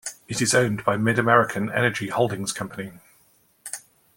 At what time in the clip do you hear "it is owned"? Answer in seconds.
0.27-0.83